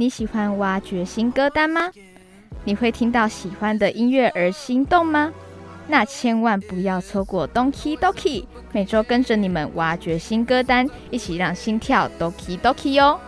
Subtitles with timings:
[0.00, 1.90] 你喜欢挖掘新歌单吗？
[2.64, 5.30] 你会听到喜欢的音乐而心动吗？
[5.88, 13.20] 那千万不要错过 Donkey Donkey，每周跟着你们挖掘新歌单，一起让心跳 Donkey Donkey 哦！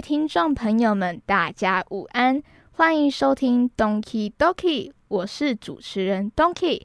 [0.00, 2.42] 位听众朋友们，大家午安，
[2.72, 6.80] 欢迎收听 Donkey Donkey，我是主持人 Donkey。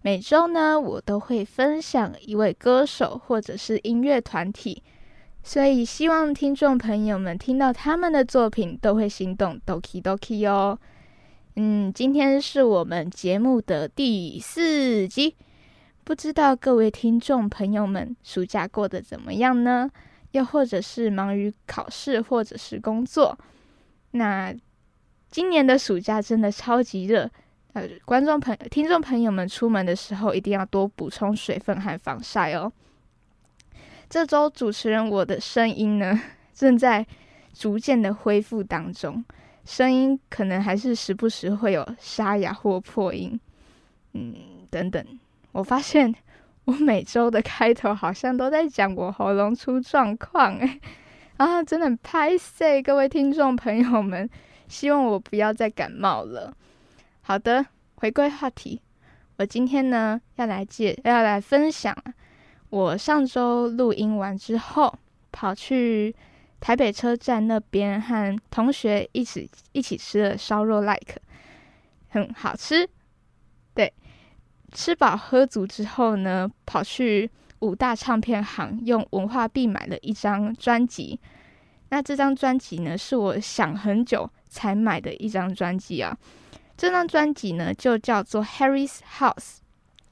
[0.00, 4.80] 每周呢，我都会分享一位歌手或者是音乐团体，
[5.42, 10.78] 所以希望听众朋友们听到他们的作品都会心动 Donkey Donkey 哦。
[11.56, 15.34] 嗯，今天是我们节目的第四集，
[16.04, 19.90] 不知道各位听众朋友们暑假过得怎么样呢？
[20.32, 23.38] 又或者是忙于考试，或者是工作。
[24.10, 24.54] 那
[25.30, 27.30] 今年的暑假真的超级热，
[27.72, 32.70] 呃，观众朋、听众朋友们出门的时候一定要多补充水分和防晒哦。
[34.10, 36.20] 这周主持人我的声音呢，
[36.52, 37.06] 正在
[37.54, 39.24] 逐渐的恢复当中，
[39.64, 43.40] 声音可能还是时不时会有沙哑或破音，
[44.12, 44.34] 嗯，
[44.68, 45.02] 等等。
[45.52, 46.14] 我发现
[46.64, 50.80] 我每周的开头好像都在讲我喉咙出状况，哎，
[51.36, 54.28] 啊，真的拍碎各位听众朋友们，
[54.68, 56.54] 希望我不要再感冒了。
[57.22, 57.66] 好的，
[57.96, 58.80] 回归话题，
[59.38, 61.96] 我今天呢要来介要来分享，
[62.70, 64.96] 我上周录音完之后，
[65.32, 66.14] 跑去
[66.60, 71.16] 台北车站那边和同学一起一起吃了烧肉，like
[72.08, 72.88] 很好吃。
[73.74, 73.92] 对，
[74.72, 77.30] 吃饱喝足之后呢，跑去
[77.60, 81.20] 五大唱片行用文化币买了一张专辑。
[81.90, 86.16] 那这张专辑呢，是我想很久才买的一张专辑啊。
[86.76, 89.34] 这张专辑呢，就叫做《Harry's House》，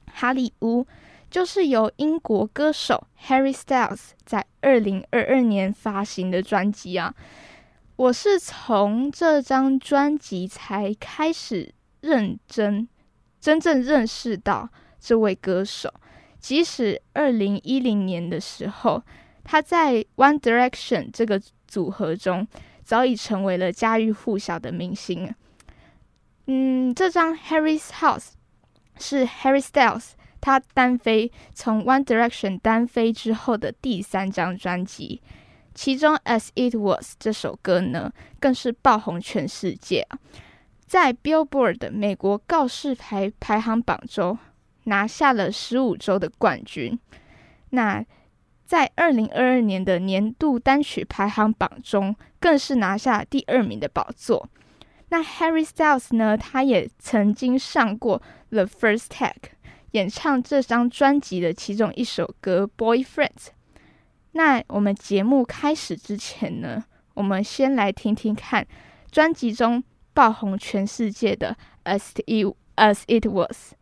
[0.05, 0.85] 哈利屋，
[1.31, 7.13] 就是由英国歌手 Harry Styles 在二零二二年发行的专辑啊。
[7.95, 12.87] 我是从这张专辑才开始认真、
[13.41, 15.93] 真正认识到这位歌手。
[16.39, 19.03] 即使二零一零年的时候，
[19.43, 22.47] 他在 One Direction 这个组合中
[22.83, 25.33] 早已成为了家喻户晓的明星。
[26.47, 28.17] 嗯，这张《Harry's House》
[28.97, 35.21] 是 Harry Styles 他单飞从 One Direction 单飞之后的第三张专辑，
[35.75, 40.07] 其中《As It Was》这首歌呢，更是爆红全世界！
[40.91, 44.37] 在 Billboard 美国告示牌排行榜中
[44.83, 46.99] 拿下了十五周的冠军。
[47.69, 48.05] 那
[48.65, 54.49] 在二零二二年的年度单曲排行榜中，更是拿下第二名的宝座。
[55.07, 56.37] 那 Harry Styles 呢？
[56.37, 59.29] 他也曾经上过《The First Take》，
[59.91, 63.29] 演唱这张专辑的其中一首歌《Boyfriend》。
[64.33, 66.83] 那我们节目开始之前呢，
[67.13, 68.67] 我们先来听听看
[69.09, 69.81] 专辑中
[70.13, 71.55] 爆红全世界的
[71.97, 73.73] 《As It As It Was》。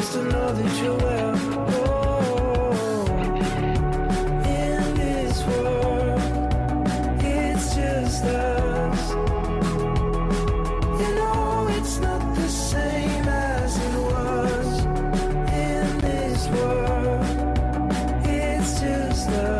[0.00, 1.34] supposed to know that you're well.
[1.80, 3.06] Oh,
[4.44, 6.20] in this world,
[7.20, 9.10] it's just us.
[11.00, 14.84] You know it's not the same as it was.
[15.52, 17.24] In this world,
[18.24, 19.57] it's just us.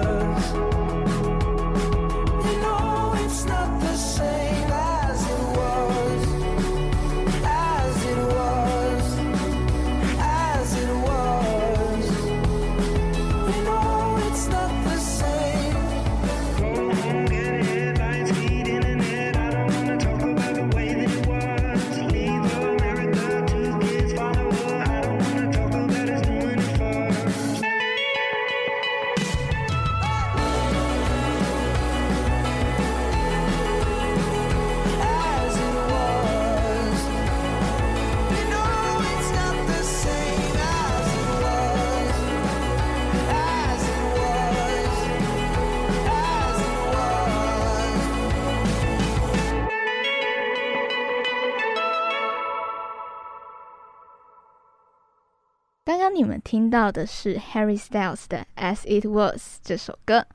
[56.49, 60.27] 听到的是 Harry Styles 的《As It Was》这首歌。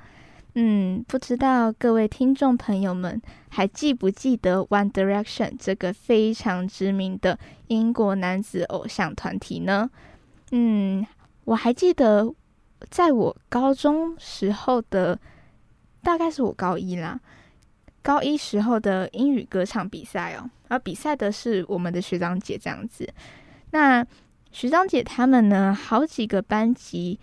[0.54, 9.90] 嗯，不知道各位听众朋友们还记不记得 One Direction 这个非常知名的英国男子偶像团体呢？
[10.52, 11.04] 嗯，
[11.46, 12.32] 我还记得
[12.92, 15.20] 在我高中时候的，
[16.04, 17.20] 大概是我高一啦，
[18.04, 23.12] 高一时候的英语歌唱比赛哦，而比赛的是我们的学长姐这样子。
[23.72, 24.06] 那
[24.53, 27.21] 学长姐他们呢，好几个班级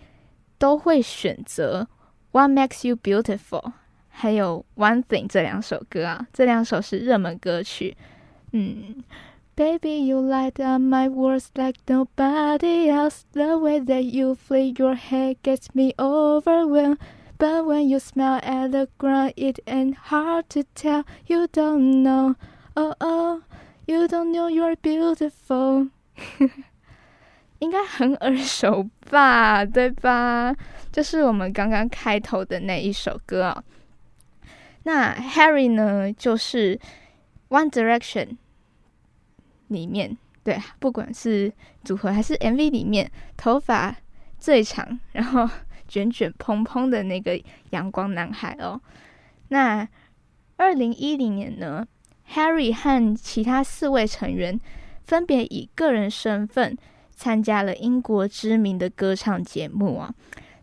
[0.58, 1.86] 都会选择《
[2.32, 3.72] What Makes You Beautiful》
[4.08, 7.96] 还有《One Thing》这两首歌啊，这两首是热门歌曲。
[8.52, 9.02] 嗯，
[9.54, 13.22] Baby you light up my words like nobody else.
[13.32, 16.98] The way that you flick your hair gets me overwhelmed.
[17.38, 21.04] But when you smile at the ground, it ain't hard to tell.
[21.26, 22.36] You don't know,
[22.74, 23.42] oh oh,
[23.86, 25.88] you don't know you're beautiful.
[27.61, 30.51] 应该很耳熟吧，对吧？
[30.91, 33.63] 就是我们刚刚开头的那一首歌啊。
[34.83, 36.79] 那 Harry 呢，就是
[37.49, 38.37] One Direction
[39.67, 41.53] 里面，对，不管是
[41.83, 43.95] 组合还是 MV 里面，头发
[44.39, 45.47] 最长，然后
[45.87, 47.39] 卷卷蓬蓬的那个
[47.69, 48.81] 阳光男孩哦。
[49.49, 49.87] 那
[50.57, 51.85] 二零一零年呢
[52.33, 54.59] ，Harry 和其他四位成员
[55.03, 56.75] 分别以个人身份。
[57.21, 60.11] 参加了英国知名的歌唱节目啊，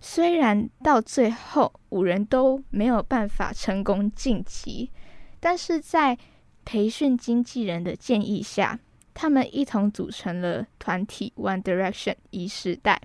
[0.00, 4.90] 虽然到最后五人都没有办法成功晋级，
[5.38, 6.18] 但是在
[6.64, 8.76] 培训经纪人的建议下，
[9.14, 13.00] 他们一同组成了团体 One Direction 一时代。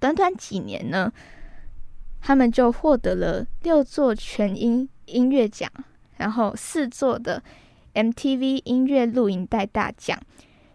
[0.00, 1.12] 短短几年呢，
[2.20, 5.70] 他们就获得了六座全英音乐奖，
[6.16, 7.40] 然后四座的
[7.94, 10.20] MTV 音乐录影带大奖。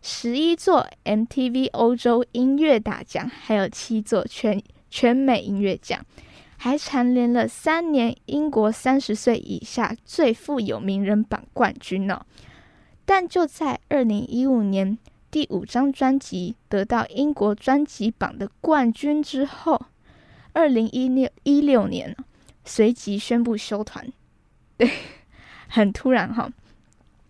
[0.06, 6.06] 十一座 MTV 欧洲音乐大奖，还有七座全全美音乐奖，
[6.58, 12.22] 还蝉联了三年英国三十岁以下最富有名人榜冠军呢。
[13.06, 14.98] 但就在二零一五年
[15.32, 19.86] 第五张专辑得到英国专辑榜的冠军之后，
[20.52, 22.14] 二零一六一六年
[22.66, 24.06] 随即宣布休团，
[24.76, 24.92] 对，
[25.70, 26.52] 很突然哈。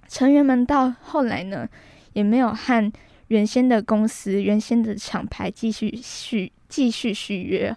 [0.07, 1.69] 成员们到后来呢？
[2.13, 2.91] 也没有和
[3.27, 7.75] 原先的公司、原先的厂牌继续续继续续约。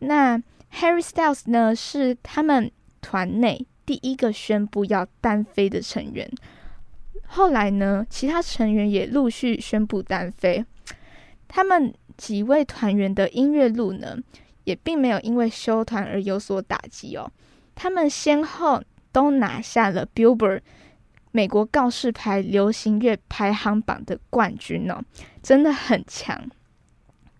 [0.00, 0.38] 那
[0.72, 6.30] Harry Styles 呢，是他们团内第一个宣布要单飞的成员。
[7.26, 10.64] 后来呢，其他成员也陆续宣布单飞。
[11.46, 14.16] 他们几位团员的音乐路呢，
[14.64, 17.30] 也并没有因为休团而有所打击哦。
[17.74, 20.60] 他们先后都拿下了 Billboard。
[21.32, 25.00] 美国告示牌流行乐排行榜的冠军哦，
[25.42, 26.50] 真的很强。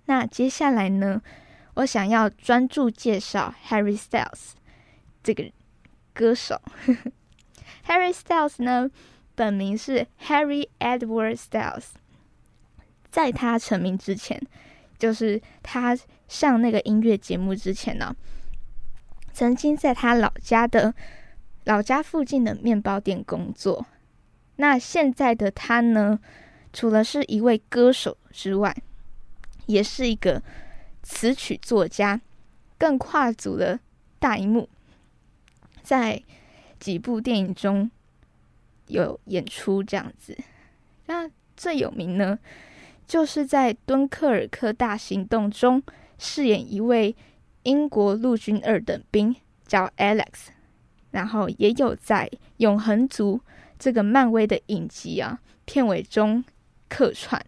[0.05, 1.21] 那接下来呢，
[1.75, 4.53] 我想要专注介绍 Harry Styles
[5.23, 5.51] 这个
[6.15, 6.61] 歌手。
[7.87, 8.89] Harry Styles 呢，
[9.35, 11.87] 本名是 Harry Edward Styles。
[13.11, 14.41] 在他成名之前，
[14.99, 18.15] 就是他上那个音乐节目之前呢，
[19.33, 20.95] 曾经在他老家的。
[21.65, 23.87] 老家附近的面包店工作。
[24.57, 26.19] 那现在的他呢？
[26.73, 28.73] 除了是一位歌手之外，
[29.67, 30.41] 也是一个
[31.03, 32.21] 词曲作家，
[32.79, 33.81] 更跨足了
[34.21, 34.69] 大荧幕，
[35.83, 36.23] 在
[36.79, 37.91] 几部电影中
[38.87, 40.39] 有演出这样子。
[41.07, 42.39] 那最有名呢，
[43.05, 45.83] 就是在《敦刻尔克大行动》中
[46.19, 47.17] 饰演一位
[47.65, 49.35] 英国陆军二等兵，
[49.67, 50.51] 叫 Alex。
[51.11, 53.39] 然后也有在《永恒族》
[53.79, 56.45] 这个漫威的影集啊片尾中
[56.89, 57.45] 客串。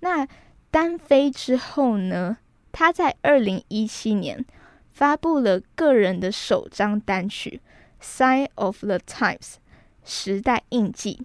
[0.00, 0.26] 那
[0.70, 2.38] 单飞之后呢，
[2.70, 4.44] 他在二零一七年
[4.90, 7.60] 发布了个人的首张单曲
[8.04, 9.38] 《Sign of the Times》
[10.04, 11.22] 时代印记，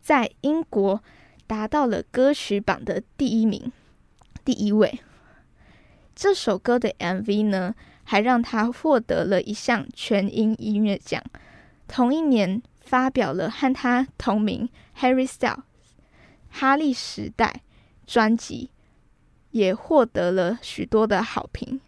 [0.00, 1.02] 在英国
[1.46, 3.70] 达到了歌曲榜的第一名，
[4.44, 4.98] 第一位。
[6.14, 7.74] 这首歌的 MV 呢？
[8.10, 11.22] 还让他获得了一项全英音乐奖。
[11.86, 14.68] 同一年，发表了和他同名
[15.00, 15.54] 《Harry Styles》
[16.48, 17.62] 哈利时代
[18.08, 18.70] 专辑，
[19.52, 21.80] 也获得了许多的好评。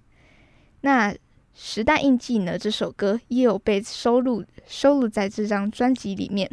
[0.82, 1.10] 那
[1.56, 2.56] 《时代印记》呢？
[2.56, 6.48] 这首歌也有被收录收录在这张专辑里面。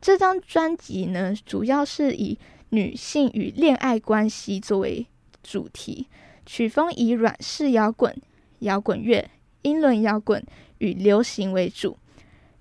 [0.00, 2.38] 这张专辑呢，主要是以
[2.70, 5.06] 女性与恋爱关系作为
[5.42, 6.08] 主题，
[6.46, 8.18] 曲风以软式摇滚。
[8.60, 9.30] 摇滚乐、
[9.62, 10.44] 英伦摇滚
[10.78, 11.98] 与流行为主，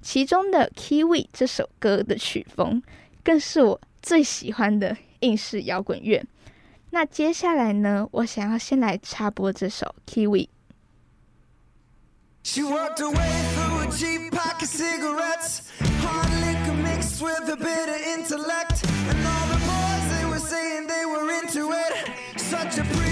[0.01, 2.81] 其中的《Kiwi》这首歌的曲风
[3.23, 6.23] 更是我最喜欢的硬式摇滚乐。
[6.91, 10.45] 那接下来呢，我想要先来插播这首《Kiwi》。
[12.43, 15.67] She walked away through a cheap pack of cigarettes.
[16.01, 18.85] Hard liquor mixed with a bit of intellect.
[19.09, 22.07] And all the boys, they were saying they were into it.
[22.37, 23.06] Such a pretty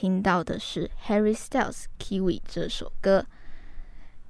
[0.00, 3.26] 听到的是 Harry Styles Kiwi 这首歌，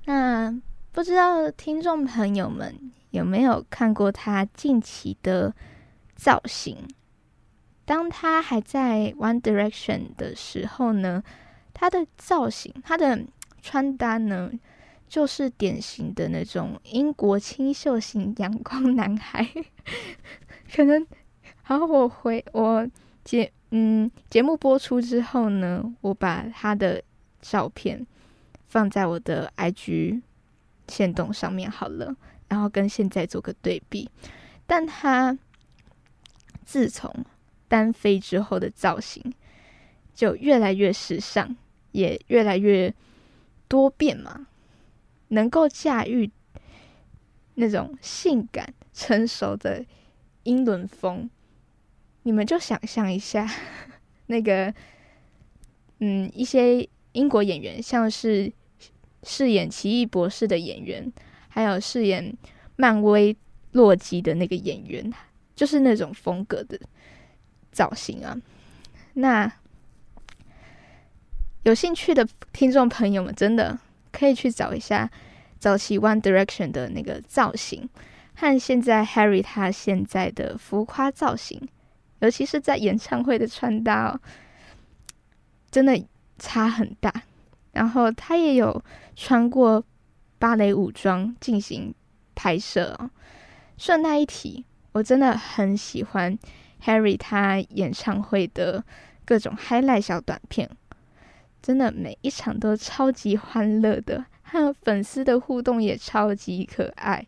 [0.07, 0.53] 那
[0.91, 5.55] 不知道听众朋友们有没有看过他近期的
[6.17, 6.77] 造型？
[7.85, 11.23] 当他还在 One Direction 的时候呢，
[11.73, 13.25] 他的造型、他的
[13.63, 14.51] 穿搭呢，
[15.07, 19.49] 就是典型的那种英国清秀型阳光男孩。
[20.75, 21.07] 可能，
[21.63, 22.85] 好，我回我
[23.23, 23.53] 接。
[23.71, 27.03] 嗯，节目播出之后呢，我把他的
[27.41, 28.05] 照片
[28.67, 30.23] 放在我的 IG
[30.89, 32.17] 线动上面好了，
[32.49, 34.11] 然后跟现在做个对比。
[34.67, 35.39] 但他
[36.65, 37.13] 自从
[37.69, 39.33] 单飞之后的造型
[40.15, 41.57] 就越来越时尚，
[41.93, 42.93] 也越来越
[43.69, 44.49] 多变嘛，
[45.29, 46.31] 能够驾驭
[47.55, 49.85] 那种性感成熟的
[50.43, 51.31] 英伦风。
[52.23, 53.49] 你们就想象一下，
[54.27, 54.73] 那个，
[56.01, 58.53] 嗯，一些英国演员，像是
[59.23, 61.11] 饰演奇异博士的演员，
[61.49, 62.37] 还有饰演
[62.77, 63.37] 漫威
[63.73, 65.13] 洛基的那个演员，
[65.57, 66.79] 就是那种风格的
[67.73, 68.37] 造型啊。
[69.15, 69.51] 那
[71.63, 73.79] 有兴趣的听众朋友们，真的
[74.13, 75.11] 可以去找一下
[75.59, 77.89] 早期 One Direction 的那个造型，
[78.35, 81.69] 和现在 Harry 他现在的浮夸造型。
[82.21, 84.21] 尤其是在演唱会的穿搭哦，
[85.71, 86.03] 真的
[86.39, 87.13] 差很大。
[87.73, 88.83] 然后他也有
[89.15, 89.85] 穿过
[90.39, 91.95] 芭蕾舞装进行
[92.35, 93.11] 拍摄哦。
[93.79, 96.39] 顺带一提，我真的很喜欢
[96.85, 98.85] Harry 他演唱会的
[99.25, 100.69] 各种 highlight 小短片，
[101.63, 107.27] 真的每一场都超级欢乐的，和粉丝的互动也超级可爱。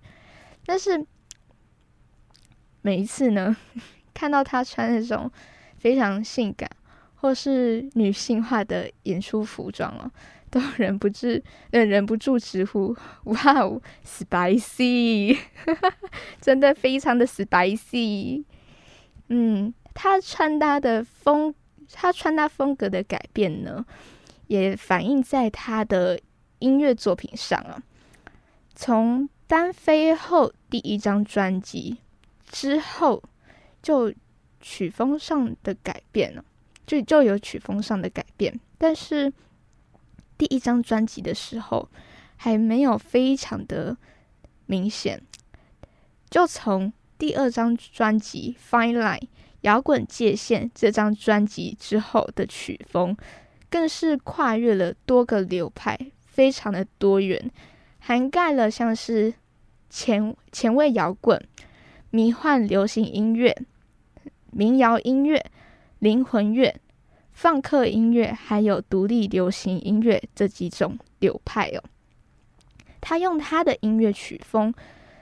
[0.66, 1.06] 但是
[2.82, 3.56] 每一次呢？
[4.14, 5.30] 看到他穿那种
[5.78, 6.68] 非常性感，
[7.16, 10.10] 或是女性化的演出服装哦，
[10.50, 12.94] 都忍不住，呃，忍不住直呼
[13.24, 15.38] ：“哇哦，spicy！”
[16.40, 18.44] 真的非常的 spicy。
[19.28, 21.54] 嗯，他穿搭的风，
[21.92, 23.84] 他穿搭风格的改变呢，
[24.48, 26.20] 也反映在他的
[26.58, 27.82] 音乐作品上啊。
[28.74, 31.98] 从单飞后第一张专辑
[32.50, 33.22] 之后，
[33.82, 34.12] 就
[34.60, 36.44] 曲风上的改变了，
[36.86, 39.32] 就就有曲风上的改变，但是
[40.38, 41.88] 第一张专辑的时候
[42.36, 43.96] 还没有非常的
[44.66, 45.20] 明显，
[46.30, 49.18] 就从第二张专辑《Fine Line》。
[49.62, 53.16] 摇滚界限这张专辑之后的曲风，
[53.70, 57.48] 更是跨越了多个流派，非常的多元，
[58.00, 59.32] 涵盖了像是
[59.88, 61.40] 前前卫摇滚、
[62.10, 63.56] 迷幻流行音乐、
[64.52, 65.44] 民谣音乐、
[65.98, 66.74] 灵魂乐、
[67.32, 71.82] 放克音乐，还有独立流行音乐这几种流派哦。
[73.00, 74.72] 他用他的音乐曲风，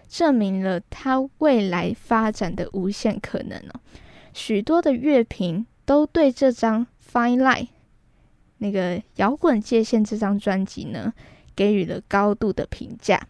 [0.09, 3.81] 证明了他未来发展的无限可能哦。
[4.35, 7.64] 许多的乐评都对这张《Fine Line》
[8.59, 11.14] 那个摇滚界限这张专辑呢，
[11.57, 13.27] 给予了高度的评价，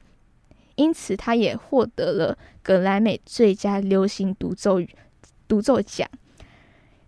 [0.75, 4.81] 因此他也获得了格莱美最佳流行独奏
[5.51, 6.09] 独奏奖，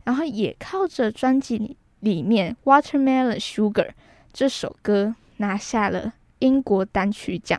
[0.02, 3.88] 然后也靠着专辑里里面《Watermelon Sugar》
[4.32, 7.58] 这首歌拿下了英国单曲奖。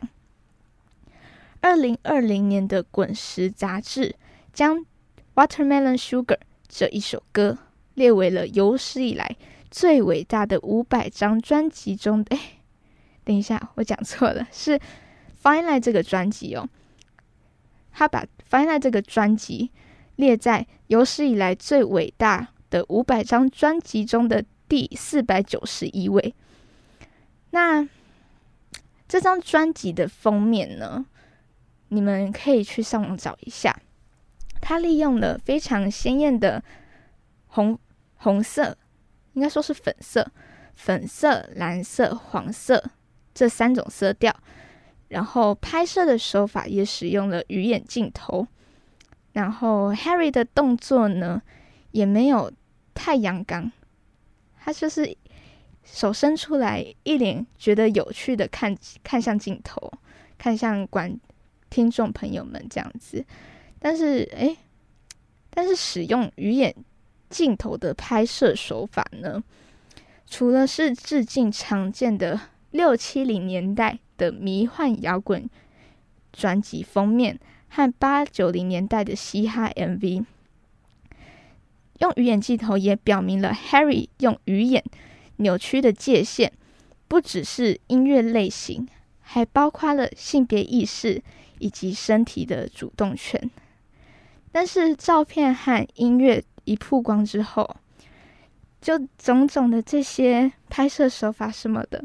[1.62, 4.14] 二零二零年的《滚石》杂志
[4.52, 4.84] 将。
[5.34, 7.58] Watermelon Sugar 这一首歌
[7.94, 9.36] 列为了有史以来
[9.68, 12.36] 最伟大的五百张专辑中的。
[12.36, 12.40] 哎，
[13.24, 14.78] 等一下，我讲错了，是
[15.42, 16.68] 《Finally》这个专辑哦。
[17.90, 19.72] 他把《Finally》这个专辑
[20.16, 26.34] 列在有史以来最伟大的五百张专辑中的第四百九十一位。
[27.50, 27.88] 那
[29.06, 31.06] 这张专辑的封面呢？
[31.88, 33.78] 你们可以去上网找一下。
[34.60, 36.62] 他利用了非常鲜艳的
[37.46, 37.78] 红
[38.16, 38.76] 红色，
[39.34, 40.26] 应该说是粉色、
[40.74, 42.82] 粉色、蓝色、黄色
[43.34, 44.34] 这三种色调，
[45.08, 48.46] 然后拍摄的手法也使用了鱼眼镜头，
[49.34, 51.42] 然后 Harry 的动作呢
[51.90, 52.50] 也没有
[52.94, 53.70] 太阳刚，
[54.58, 55.16] 他就是
[55.84, 59.92] 手伸出来，一脸觉得有趣的看看向镜头，
[60.38, 61.20] 看向观
[61.68, 63.24] 听众朋友们这样子。
[63.78, 64.56] 但是，哎，
[65.50, 66.74] 但是使用鱼眼
[67.28, 69.42] 镜头的拍摄手法呢，
[70.26, 75.50] 除了是致敬常见的六七零年代的迷幻摇滚
[76.32, 77.38] 专辑封面
[77.74, 80.24] 和八九零年代的嘻哈 MV，
[81.98, 84.84] 用鱼眼镜头也表明了 Harry 用鱼眼
[85.38, 86.52] 扭曲的界限，
[87.08, 88.86] 不只是音乐类型，
[89.20, 91.20] 还包括了性别意识
[91.58, 93.50] 以及身体的主动权。
[94.52, 97.76] 但是照片和音乐一曝光之后，
[98.80, 102.04] 就种种的这些拍摄手法什么的，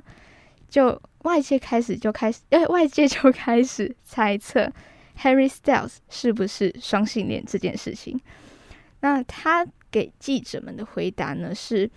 [0.68, 4.74] 就外界开始就开始，哎，外界就开始猜测
[5.22, 8.20] Harry Styles 是不是双性恋这件事情。
[9.02, 11.90] 那他给记者们的回答呢是：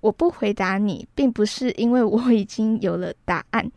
[0.00, 3.70] 我不回答你，并不是因为我已经有了答案，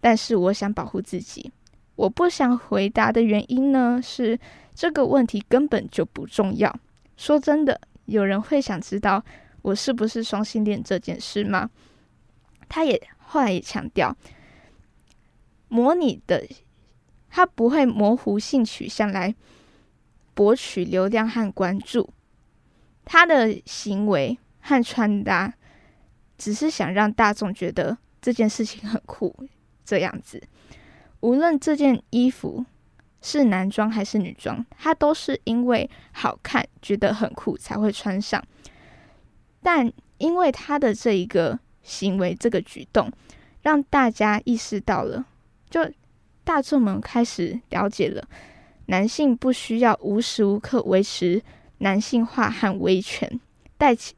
[0.00, 1.50] 但是我想保护自己。
[1.94, 4.38] 我不想回答的原因呢是。
[4.78, 6.70] 这个问题根本就不重要。
[7.16, 9.24] 说真的，有人会想知道
[9.62, 11.70] 我是不是双性恋这件事吗？
[12.68, 14.14] 他也后来也强调，
[15.68, 16.46] 模拟的
[17.36, 19.34] 他不会模糊性取向来
[20.32, 22.08] 博取流量和关注。
[23.04, 25.52] 他的行为和穿搭
[26.38, 29.36] 只是想让大众觉得这件事情很酷，
[29.84, 30.42] 这样子。
[31.20, 32.64] 无论这件衣服。
[33.22, 38.40] 是男装还是女装，他都是因为好看，觉得很酷才会穿上。
[39.60, 43.10] 但因为他的这一个行为、这个举动，
[43.62, 45.26] 让大家意识到了，
[45.68, 45.90] 就
[46.46, 48.26] 大众们开始了解了，
[48.86, 51.42] 男性不需要无时无刻维持
[51.78, 53.40] 男性化和威权，
[53.76, 54.14] 带起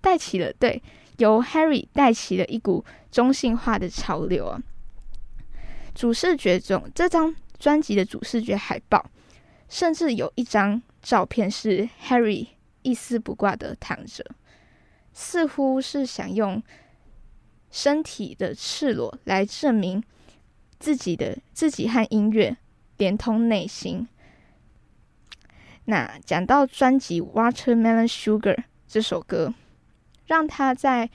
[0.00, 0.82] 带起了对
[1.18, 4.60] 由 Harry 带起了一股中性化的潮流啊。
[5.94, 7.34] 主视觉中这张。
[7.58, 9.04] 专辑的主视觉海报，
[9.68, 12.46] 甚至有一张照片是 Harry
[12.82, 14.24] 一丝不挂的躺着，
[15.12, 16.62] 似乎是想用
[17.72, 20.00] 身体的赤裸来证明
[20.78, 22.56] 自己的自己和音乐
[22.96, 24.06] 连通内心。
[25.84, 28.54] 那讲到专辑《Watermelon Sugar》
[28.86, 29.54] 这首歌，
[30.26, 31.08] 让他在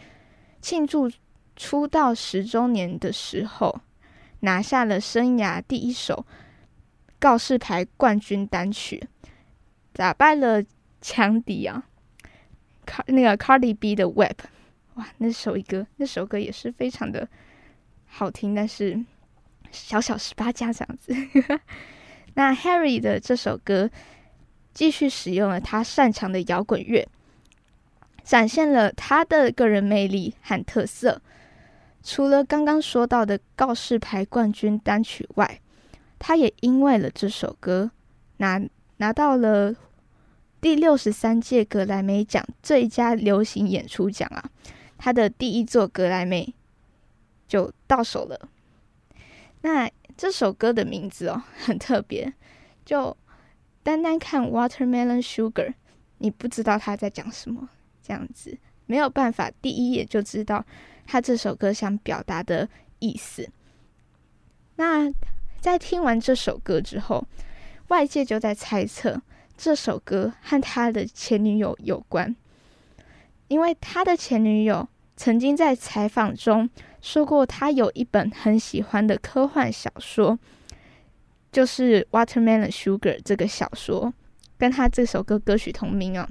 [0.62, 1.12] 庆祝
[1.56, 3.82] 出道十周年的时候，
[4.40, 6.26] 拿下了生涯第一首
[7.20, 9.08] 告示牌冠军单曲，
[9.94, 10.64] 打败了
[11.02, 11.86] 强敌啊，
[12.86, 14.40] 卡那个 Cardi B 的 Web，
[14.96, 17.30] 哇，那首歌那首歌也是非常的
[18.08, 19.00] 好听，但是
[19.74, 21.14] 小小十八家这样子。
[22.36, 23.90] 那 Harry 的这首歌
[24.74, 27.06] 继续使用了他擅长的摇滚乐。
[28.24, 31.22] 展现了他的个人魅力和特色。
[32.02, 35.60] 除了刚刚说到的告示牌冠军单曲外，
[36.20, 37.92] 他也因为了这首歌
[38.38, 38.62] 拿
[38.98, 39.76] 拿到了
[40.62, 44.42] 第六十三届格莱美奖最佳流行演出奖啊！
[44.98, 46.54] 他的第一座格莱美
[47.46, 48.50] 就到手了。
[49.64, 52.32] 那这首歌的名字哦 很特别，
[52.86, 53.16] 就
[53.82, 55.74] 单单看 Watermelon Sugar，
[56.18, 57.70] 你不知道他在讲什么。
[58.06, 60.66] 这样子没有办法，第一眼就知道
[61.08, 62.68] 他这首歌想表达的
[63.00, 63.50] 意思。
[64.76, 65.10] 那
[65.62, 67.26] 在听完这首歌之后，
[67.88, 69.22] 外界就在猜测
[69.56, 72.36] 这首歌和他的前女友有关，
[73.48, 76.70] 因为他的前女友曾经在采访中
[77.04, 80.40] 说过，他有一本很喜欢的科幻小说，
[81.52, 84.14] 就是《Watermelon Sugar》这个小说，
[84.58, 86.28] 跟他这首歌歌曲同名啊。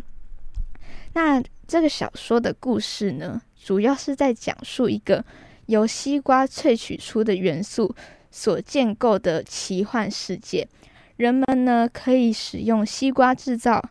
[1.12, 5.22] 那这个小说的故事呢，主要是在讲述一个
[5.66, 7.94] 由西瓜萃取出的元素
[8.30, 10.66] 所建构的奇幻世界。
[11.16, 13.90] 人们呢可以使用西瓜制造，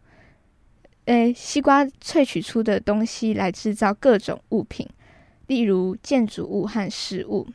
[1.06, 4.90] 诶，西瓜萃取出的东西来制造各种物品，
[5.52, 7.46] 例如建筑物和食物。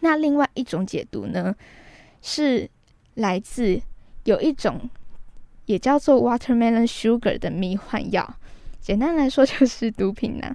[0.00, 1.56] 那另外一种解读呢，
[2.20, 2.68] 是
[3.14, 3.80] 来自
[4.24, 4.90] 有一种
[5.64, 8.36] 也叫做 watermelon sugar 的迷幻药。
[8.78, 10.54] 简单来说就是毒品呢，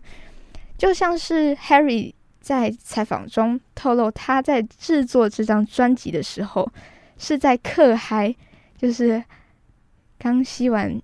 [0.78, 6.72] 就像是 Harry 在采访中透露，他在制作这张专辑的时候
[7.18, 8.36] 是在嗑嗨，
[8.78, 9.24] 就是
[10.20, 11.02] 刚吸完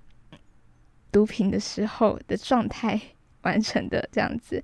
[1.11, 3.01] 毒品的时候的状态
[3.41, 4.63] 完成的，这样子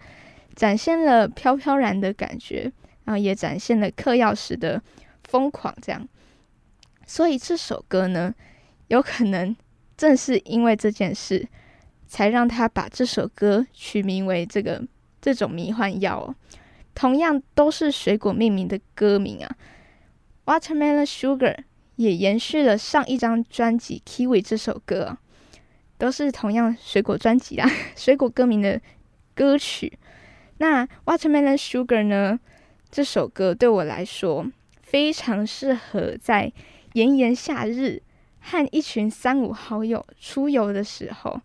[0.60, 2.72] 展现了飘飘然的感觉，
[3.06, 4.82] 然后也展现了嗑药时的
[5.24, 6.06] 疯狂，这样。
[7.08, 8.36] 所以这首歌呢，
[8.90, 9.56] 有可能
[9.96, 11.48] 正是因为这件事。
[12.12, 14.84] 才让他把这首歌取名为这个
[15.22, 16.36] 这种迷幻药哦。
[16.96, 19.56] 同样都是水果命名的歌名啊
[20.46, 21.56] ，Watermelon Sugar
[21.98, 25.20] 也延续了上一张专辑 Kiwi 这首歌，啊
[26.00, 28.82] 都是同样水果专辑啊， 水果歌名的
[29.36, 30.00] 歌曲。
[30.60, 32.40] 那 Watermelon Sugar 呢？
[32.92, 34.46] 这首歌对我来说
[34.82, 36.52] 非常适合在
[36.94, 38.02] 炎炎夏日
[38.40, 41.42] 和一群三五好友出游的时候。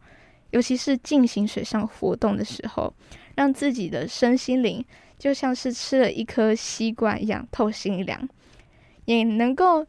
[0.50, 2.94] 尤其是进行水上活动的时候，
[3.35, 4.85] 让自己的身心灵
[5.18, 8.29] 就像是吃了一颗西瓜一样透心凉，
[9.05, 9.85] 也能够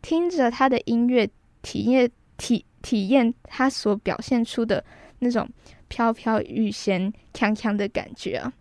[0.00, 1.28] 听着他的音乐，
[1.60, 4.82] 体验体体验他所表现出的
[5.18, 5.46] 那种
[5.88, 8.52] 飘飘欲仙、锵锵的感觉啊。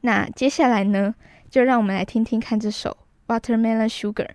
[0.00, 1.14] 那接下来呢，
[1.50, 2.96] 就让我们来听听看这首
[3.40, 4.26] 《Watermelon Sugar》。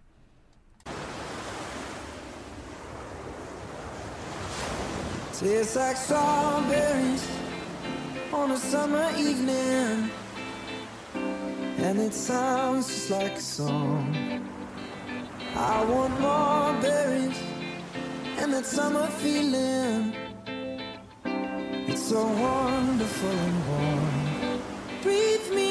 [5.33, 7.23] Tastes like strawberries
[8.31, 10.09] on a summer evening,
[11.79, 14.13] and it sounds just like a song.
[15.55, 17.35] I want more berries
[18.39, 20.13] and that summer feeling.
[22.11, 24.59] So wonderful and warm.
[25.01, 25.70] Breathe me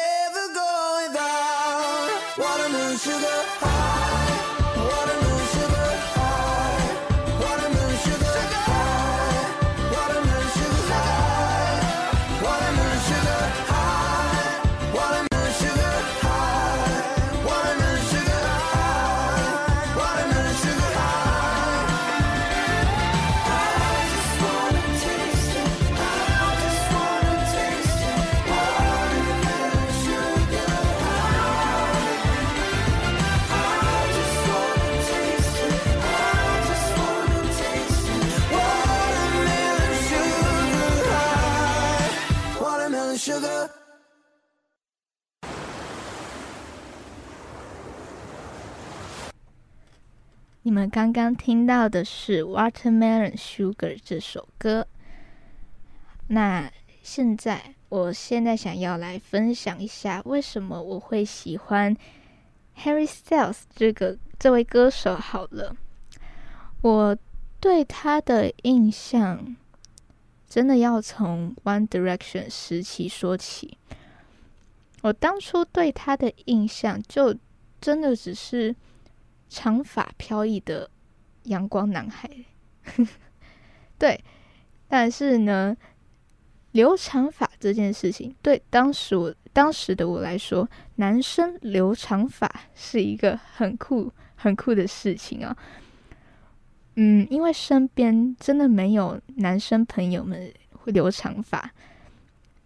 [50.63, 54.85] 你们刚刚听到的是《Watermelon Sugar》这首歌。
[56.27, 56.71] 那
[57.01, 61.97] 现在，我现在想要来分享一下，为什么我会喜欢
[62.77, 65.15] Harry Styles 这个这位歌手。
[65.15, 65.75] 好了，
[66.81, 67.17] 我
[67.59, 69.55] 对他的印象
[70.47, 73.79] 真的要从 One Direction 时期说起。
[75.01, 77.35] 我当初对他的印象，就
[77.81, 78.75] 真的只是。
[79.51, 80.89] 长发飘逸的
[81.43, 82.29] 阳光男孩，
[83.99, 84.17] 对，
[84.87, 85.75] 但是呢，
[86.71, 95.57] 留长发这件事情，对当时我当时的我来说，男生留长发是一个很酷很酷的事情啊。
[96.95, 101.69] 嗯，因为身边真的没有男生朋友们会留长发，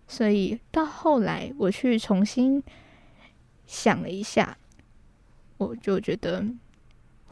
[0.07, 2.61] 所以到后来我去重新
[3.65, 4.55] 想了一下，
[5.57, 6.45] 我就觉得。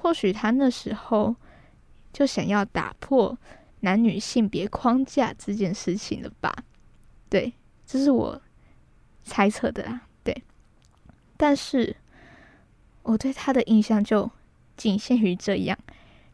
[0.03, 1.33] 或许他那时候
[2.11, 3.37] 就想要打破
[3.79, 6.53] 男女性别框架这件事情了吧？
[7.29, 7.53] 对，
[7.87, 8.41] 这是我
[9.23, 10.01] 猜测的啦。
[10.21, 10.43] 对，
[11.37, 11.95] 但是
[13.03, 14.29] 我对他的印象就
[14.75, 15.77] 仅限于这样，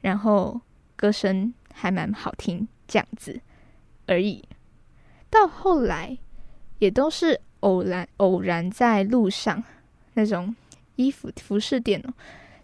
[0.02, 0.60] 然后
[0.96, 3.40] 歌声还蛮好听，这样子
[4.08, 4.44] 而已。
[5.30, 6.18] 到后来
[6.80, 9.64] 也都是偶然偶然在路上
[10.16, 10.56] 那种
[10.96, 12.12] 衣服服饰店哦。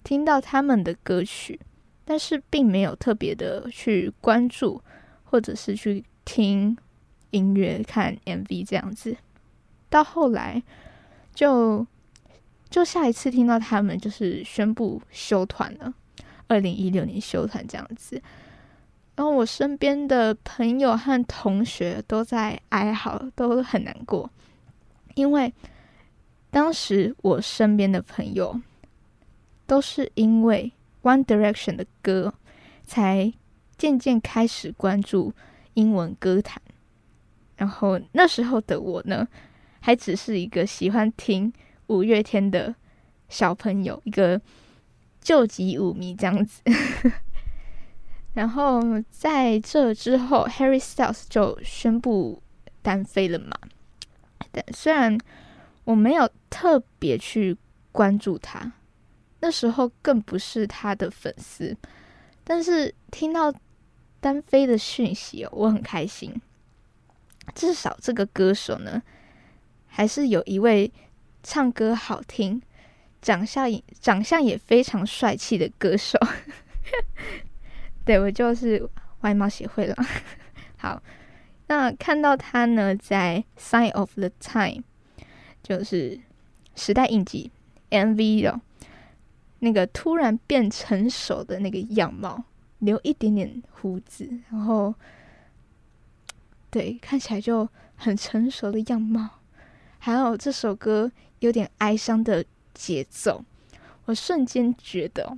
[0.05, 1.59] 听到他们的歌曲，
[2.05, 4.79] 但是并没有特别的去关注，
[5.23, 6.77] 或者是去听
[7.31, 9.17] 音乐、看 MV 这样子。
[9.89, 10.61] 到后来，
[11.33, 11.85] 就
[12.69, 15.91] 就下一次听到他们就是宣布休团了，
[16.47, 18.21] 二零一六年休团这样子。
[19.15, 24.29] 然后我身边的朋友和同学都在哀嚎，都很难过，
[25.15, 25.51] 因为
[26.51, 28.61] 当时我身边的朋友。
[29.67, 30.71] 都是因为
[31.03, 32.33] One Direction 的歌，
[32.85, 33.33] 才
[33.77, 35.33] 渐渐开始关注
[35.73, 36.61] 英文歌坛。
[37.57, 39.27] 然后那时候的我呢，
[39.79, 41.51] 还只是一个喜欢听
[41.87, 42.75] 五月天的
[43.29, 44.41] 小朋友，一个
[45.21, 46.61] 救急舞迷这样子。
[48.33, 52.41] 然后在这之后，Harry Styles 就宣布
[52.81, 53.57] 单飞了嘛。
[54.51, 55.17] 但虽然
[55.85, 57.57] 我没有特别去
[57.91, 58.73] 关注他。
[59.39, 61.75] 那时候更不是他的粉丝，
[62.43, 63.53] 但是听到
[64.19, 66.33] 单飞的讯息哦，我很开心。
[67.53, 69.01] 至少这个歌手呢，
[69.85, 70.91] 还是有一位
[71.43, 72.59] 唱歌好听、
[73.21, 76.17] 长相也长相也非常帅气的歌手。
[78.03, 78.89] 对我就是
[79.21, 79.95] 外貌协会了。
[80.77, 81.01] 好，
[81.67, 84.81] 那看到他呢，在《Sign of the Time》
[85.61, 86.19] 就是
[86.75, 87.51] 时代印记
[87.91, 88.61] MV 哦。
[89.65, 92.43] 那个突然变成熟的那个样貌，
[92.77, 94.93] 留一点点胡子，然后
[96.69, 99.27] 对看起来就很成熟的样貌。
[99.97, 102.45] 还有这首歌有点哀伤的
[102.75, 103.43] 节奏，
[104.05, 105.35] 我瞬间觉得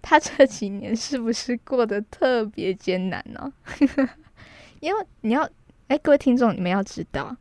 [0.00, 3.52] 他这几年是不是过得特别艰难呢？
[4.80, 5.46] 因为你要
[5.88, 7.36] 哎，各位听众，你们要知道，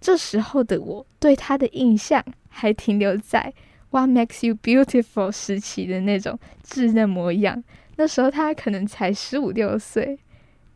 [0.00, 3.52] 这时候的我对他的印象还停留在。
[3.90, 5.30] What makes you beautiful？
[5.30, 7.62] 时期的那种稚嫩模样，
[7.96, 10.18] 那时候他可能才十五六岁，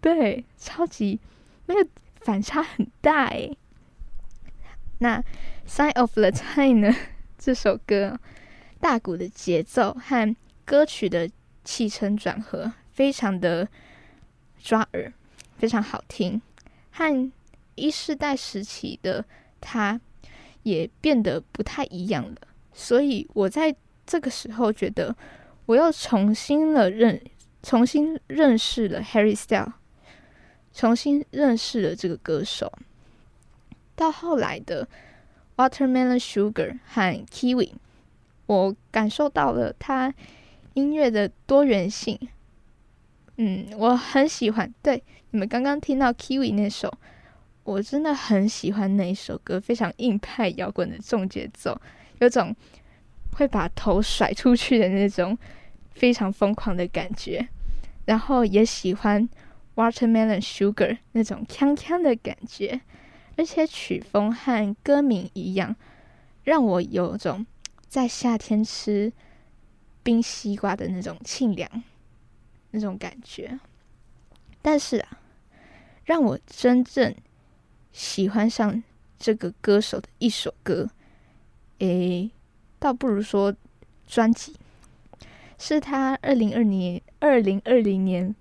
[0.00, 1.20] 对，超级
[1.66, 1.88] 那个
[2.20, 3.56] 反差很大诶。
[4.98, 5.20] 那
[5.66, 6.94] 《Sign of the Time》呢？
[7.36, 8.20] 这首歌
[8.80, 11.28] 大鼓的节奏和歌曲的
[11.64, 13.66] 起承转合非常的
[14.62, 15.12] 抓耳，
[15.56, 16.40] 非常好听，
[16.90, 17.32] 和
[17.76, 19.24] 一世代时期的
[19.58, 20.00] 他，
[20.62, 22.36] 也变得不太一样了。
[22.72, 23.74] 所以我在
[24.06, 25.14] 这个时候觉得，
[25.66, 27.20] 我又重新了认，
[27.62, 29.72] 重新认识了 Harry Style，
[30.72, 32.72] 重新认识了这个歌手。
[33.94, 34.88] 到后来的
[35.56, 37.72] Watermelon Sugar 和 Kiwi，
[38.46, 40.14] 我感受到了他
[40.74, 42.18] 音乐的多元性。
[43.36, 44.72] 嗯，我很喜欢。
[44.82, 46.92] 对，你们刚刚听到 Kiwi 那首，
[47.64, 51.78] 我真的很喜欢那一首歌，非常硬派摇滚的重节奏，
[52.20, 52.54] 有种
[53.34, 55.36] 会把头甩出去的那种
[55.90, 57.46] 非常疯狂的感觉。
[58.06, 59.28] 然后也喜欢
[59.74, 62.80] Watermelon Sugar 那种锵锵的感觉，
[63.36, 65.76] 而且曲风和歌名一样，
[66.42, 67.46] 让我有种
[67.86, 69.12] 在夏天吃
[70.02, 71.82] 冰西瓜的那种清凉
[72.72, 73.60] 那种感觉。
[74.60, 75.18] 但是啊，
[76.04, 77.14] 让我真正
[77.92, 78.82] 喜欢上
[79.18, 80.90] 这个歌手的一首歌，
[81.80, 82.30] 诶，
[82.78, 83.54] 倒不如说
[84.06, 84.54] 专辑，
[85.58, 88.34] 是他二零二年、二零二零年，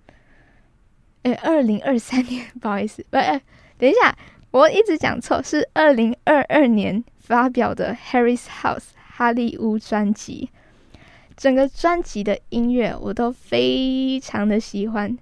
[1.23, 3.41] 诶，二零二三年， 不好意思，不，诶，
[3.77, 4.17] 等一下，
[4.51, 10.49] 我一直讲错，是二零二二年发表的《Harry's House》哈利屋专辑。
[11.37, 15.17] 整个专辑的音乐我都非常的喜欢，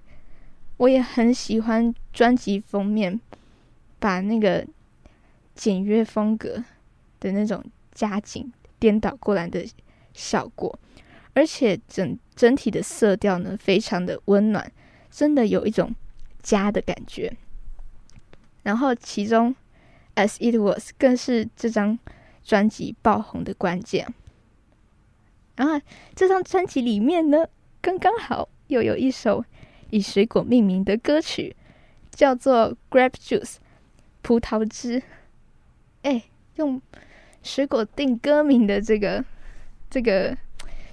[0.76, 3.20] 我也很喜欢专辑封面，
[4.00, 4.66] 把那个
[5.54, 6.64] 简约风格
[7.20, 7.64] 的那种
[7.98, 9.66] 加紧颠倒过来的
[10.14, 10.78] 效果，
[11.34, 14.70] 而且整整体的色调呢非常的温暖，
[15.10, 15.92] 真的有一种
[16.40, 17.36] 家的感觉。
[18.62, 19.52] 然后其中
[20.14, 21.98] 《As It Was》更是这张
[22.44, 24.06] 专辑爆红的关键。
[25.56, 25.80] 然后
[26.14, 27.48] 这张专辑里面呢，
[27.80, 29.44] 刚刚好又有一首
[29.90, 31.56] 以水果命名的歌曲，
[32.12, 33.42] 叫做《Grape Juice》
[34.22, 35.02] 葡萄汁。
[36.02, 36.22] 哎，
[36.54, 36.80] 用
[37.48, 39.24] 水果定歌名的这个
[39.88, 40.36] 这个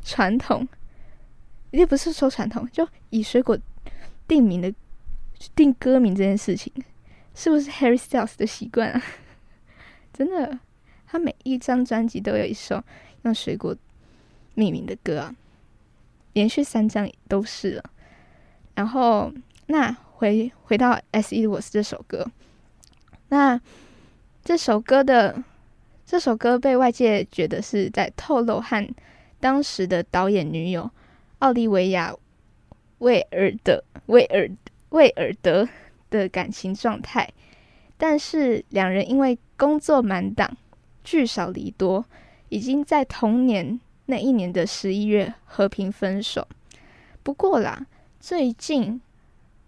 [0.04, 0.68] 传统，
[1.72, 3.58] 也不是说传统，就以水果
[4.28, 4.74] 定名的
[5.54, 6.72] 定歌名这件事情，
[7.34, 9.04] 是不是 Harry Styles 的习惯啊？
[10.14, 10.58] 真的，
[11.06, 12.82] 他每一张专辑都有一首
[13.24, 13.76] 用水果。
[14.58, 15.36] 命名的歌啊，
[16.32, 17.84] 连续三张都是了。
[18.74, 19.30] 然后，
[19.66, 22.26] 那回回到《S E was》这首歌，
[23.28, 23.60] 那
[24.46, 25.44] 这首歌的
[26.06, 28.88] 这首歌被外界觉得是在透露和
[29.40, 30.90] 当时的导演女友
[31.40, 32.12] 奥利维亚·
[33.00, 34.50] 威尔德威尔
[34.90, 35.68] 威尔德
[36.10, 37.28] 的感情状态，
[37.98, 40.56] 但是两人因为工作满档，
[41.04, 42.06] 聚少离多，
[42.50, 43.80] 已经在同年。
[44.08, 46.48] 那一年的十一月和平分手。
[47.24, 47.88] 不过啦，
[48.20, 49.02] 最近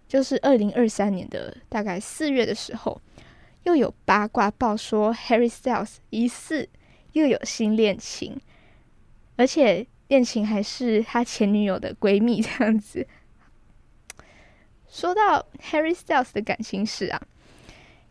[0.07, 3.01] 就是二零二三年的大概四月的时候，
[3.63, 6.69] 又有八卦报说 Harry Styles 疑似
[7.13, 8.39] 又有新恋情，
[9.35, 13.07] 而且恋情还是他前女友的闺蜜这样子。
[14.87, 17.21] 说到 Harry Styles 的感情史啊，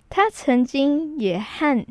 [0.09, 1.86] 他曾经也和。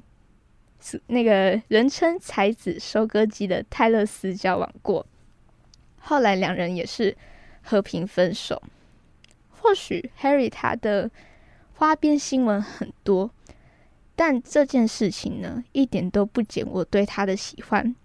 [1.08, 5.04] 那个人称“才子收割机”的泰勒斯交往过，
[5.98, 7.18] 后来两人也是
[7.64, 8.62] 和平分手。
[9.50, 11.10] 或许 Harry 他的
[11.74, 13.32] 花边新闻很多，
[14.16, 17.96] 但这件事情呢，一点都不减我对他的喜欢。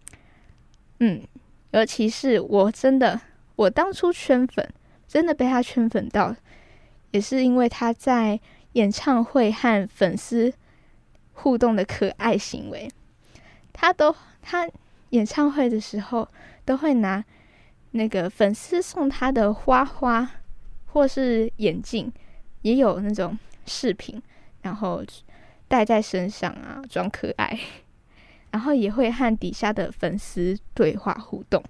[0.99, 1.23] 嗯，
[1.71, 3.21] 尤其是我真的，
[3.57, 4.69] 我当初圈粉，
[5.07, 6.35] 真的被他圈粉到，
[7.11, 8.39] 也是因为他在
[8.73, 10.53] 演唱会和粉丝。
[11.33, 12.87] 互动的可爱行为，
[13.73, 14.69] 他都他
[15.09, 16.29] 演唱会的时候
[16.67, 17.25] 都会拿
[17.93, 20.31] 那个粉丝送他的花花
[20.89, 22.13] 或是眼镜，
[22.61, 24.23] 也有那种饰品，
[24.61, 25.03] 然后
[25.71, 27.57] 戴在身上啊，装可爱，
[28.51, 31.63] 然后也会和底下的粉丝对话互动。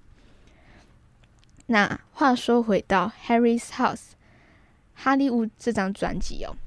[1.67, 3.95] 那话说回到《Harry's House》
[4.95, 6.57] 哈利屋这张专辑哦，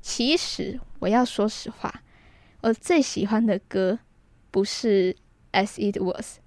[0.00, 2.02] 其实我要说实话。
[2.62, 3.98] 我最喜欢的歌
[4.50, 5.12] 不是
[5.52, 6.38] 《As It Was》，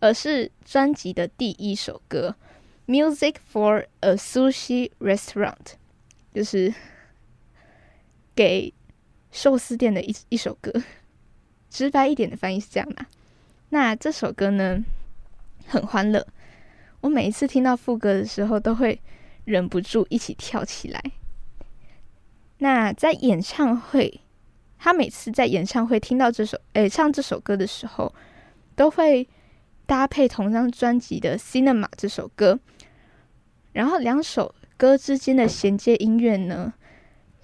[0.00, 2.36] 而是专辑的第一首歌
[2.92, 5.54] 《Music for a Sushi Restaurant》，
[6.34, 6.72] 就是
[8.34, 8.72] 给
[9.36, 10.72] 寿司店的一一首歌。
[11.68, 13.04] 直白一点的翻译是这样的。
[13.68, 14.82] 那这首歌呢，
[15.66, 16.26] 很欢乐。
[17.02, 18.98] 我每一次听到副歌的时候，都会
[19.44, 21.02] 忍不住一起跳起来。
[22.58, 24.20] 那在演唱会。
[24.78, 28.14] 他每次在演唱会听到这首诶唱这首歌的时候，
[28.76, 29.26] 都会
[29.86, 32.60] 搭配同张专辑的《Cinema》这首歌，
[33.72, 36.74] 然后两首歌之间的衔接音乐呢，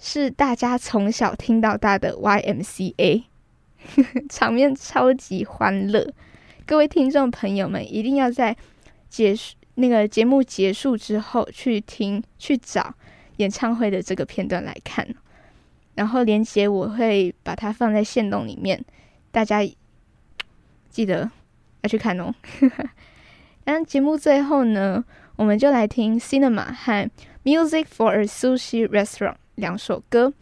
[0.05, 3.23] 是大家从小听到大的 YMCA，
[4.29, 6.13] 场面超级欢乐。
[6.67, 8.57] 各位听众朋友们，一定要在
[9.09, 12.93] 结束那个节目结束之后去听去找
[13.37, 15.07] 演唱会的这个片段来看。
[15.95, 18.85] 然后连接我会把它放在线动里面，
[19.31, 19.61] 大家
[20.91, 21.31] 记得
[21.83, 22.35] 要去看哦。
[23.67, 25.05] 那节目最后呢，
[25.37, 27.09] 我们就来听 Cinema 和
[27.45, 30.33] Music for a Sushi Restaurant 两首歌。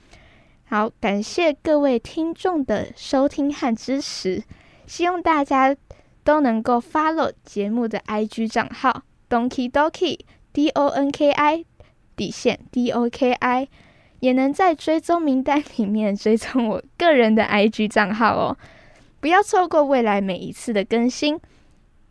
[0.64, 4.42] 好，感谢各位听众的收听和支持，
[4.86, 5.74] 希望大家
[6.22, 10.20] 都能够 follow 节目的 IG 账号 Donkey Donkey
[10.52, 11.64] D O N K I
[12.14, 13.68] 底线 D O K I，
[14.20, 18.56] 也能在追踪名单里面追踪我个人的 IG 账号哦，
[19.18, 21.40] 不要错过未来每一次的更新。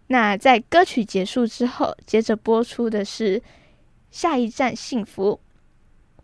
[0.07, 3.41] 那在歌曲结束之后，接着播出的是
[4.11, 5.39] 下一站幸福。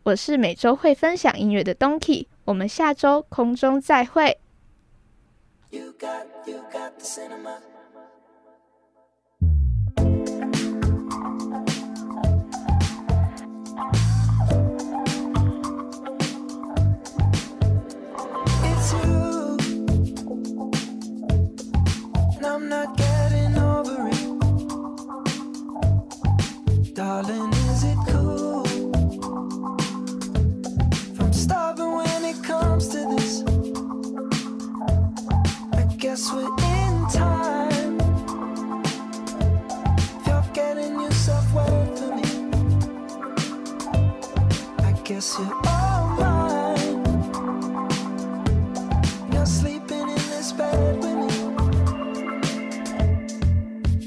[0.05, 4.37] 我是每周会分享音乐的 Donkey，我们下周空中再会。
[5.71, 7.57] You got, you got the cinema.
[45.05, 47.05] Guess you're all mine.
[49.31, 51.33] You're sleeping in this bed with me.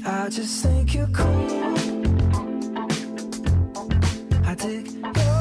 [0.05, 1.75] I just think you're cool.
[4.45, 5.38] I dig your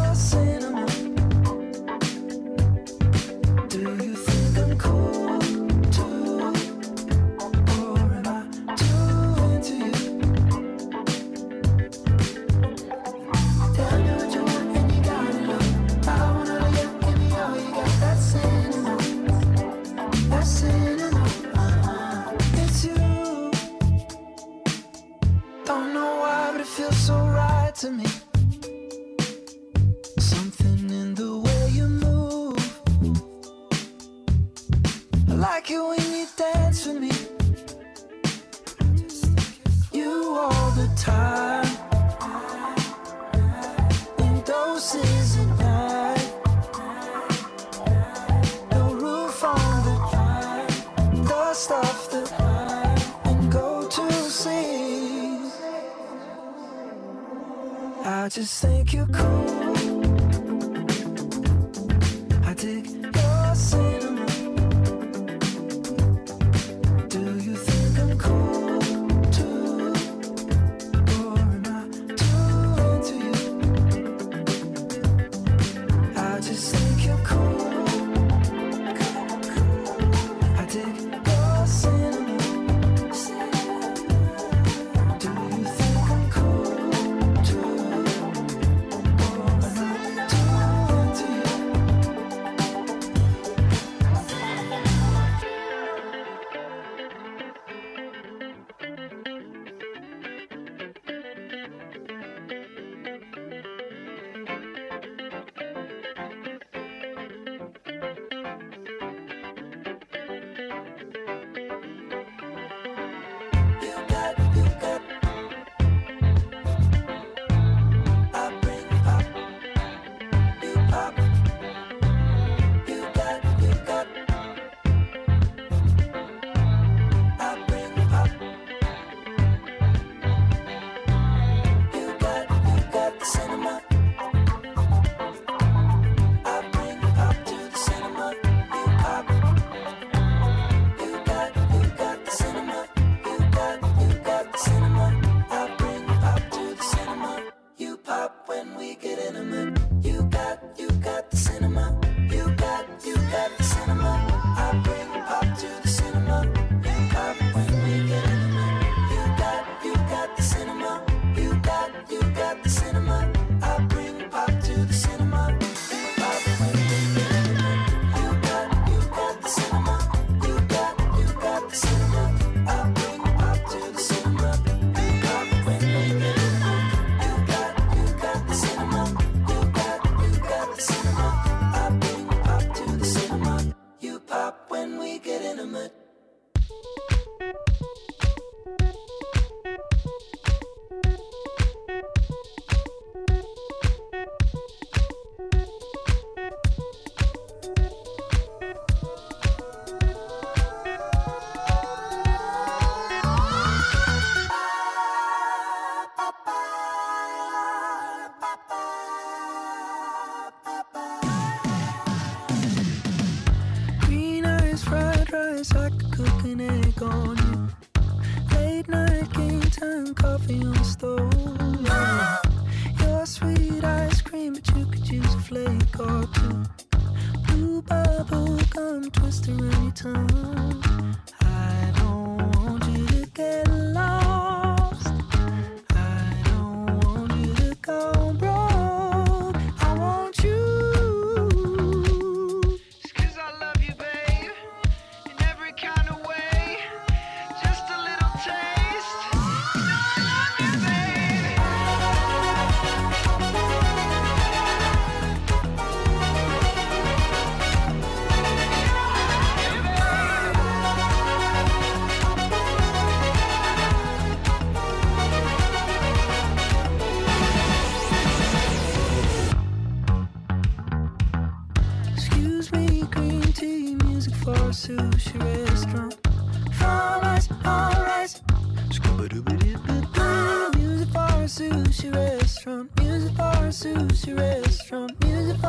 [279.19, 282.89] Music for a sushi restaurant.
[283.01, 285.25] Music for a sushi restaurant.
[285.25, 285.67] Music for